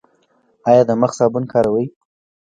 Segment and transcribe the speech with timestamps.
[0.69, 1.85] ایا د مخ صابون کاروئ؟